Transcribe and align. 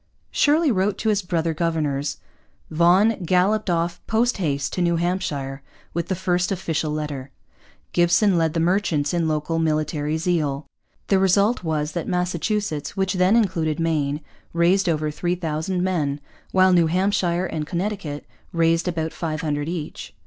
Shirley 0.31 0.71
wrote 0.71 0.97
to 0.97 1.09
his 1.09 1.21
brother 1.21 1.53
governors. 1.53 2.17
Vaughan 2.71 3.23
galloped 3.23 3.69
off 3.69 4.01
post 4.07 4.37
haste 4.37 4.73
to 4.73 4.81
New 4.81 4.95
Hampshire 4.95 5.61
with 5.93 6.07
the 6.07 6.15
first 6.15 6.51
official 6.51 6.89
letter. 6.91 7.29
Gibson 7.93 8.35
led 8.35 8.55
the 8.55 8.59
merchants 8.59 9.13
in 9.13 9.27
local 9.27 9.59
military 9.59 10.17
zeal. 10.17 10.65
The 11.09 11.19
result 11.19 11.63
was 11.63 11.91
that 11.91 12.07
Massachusetts, 12.07 12.97
which 12.97 13.13
then 13.13 13.35
included 13.35 13.79
Maine, 13.79 14.21
raised 14.53 14.89
over 14.89 15.11
3,000 15.11 15.83
men, 15.83 16.19
while 16.51 16.73
New 16.73 16.87
Hampshire 16.87 17.45
and 17.45 17.67
Connecticut 17.67 18.25
raised 18.51 18.87
about 18.87 19.13
500 19.13 19.69
each. 19.69 20.15